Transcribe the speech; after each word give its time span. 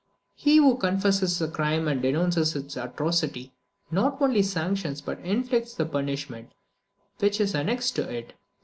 He 0.33 0.57
who 0.57 0.77
confesses 0.77 1.39
a 1.43 1.47
crime 1.47 1.87
and 1.87 2.01
denounces 2.01 2.55
its 2.55 2.75
atrocity, 2.75 3.53
not 3.91 4.19
only 4.19 4.41
sanctions 4.41 4.99
but 4.99 5.19
inflicts 5.19 5.75
the 5.75 5.85
punishment 5.85 6.53
which 7.19 7.39
is 7.39 7.53
annexed 7.53 7.97
to 7.97 8.09
it. 8.11 8.33